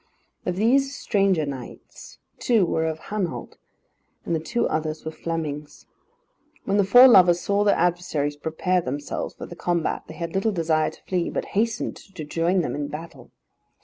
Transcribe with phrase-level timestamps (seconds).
[0.47, 3.57] Of these stranger knights two were of Hainault,
[4.25, 5.85] and the two others were Flemings.
[6.65, 10.51] When the four lovers saw their adversaries prepare themselves for the combat, they had little
[10.51, 13.29] desire to flee, but hastened to join them in battle.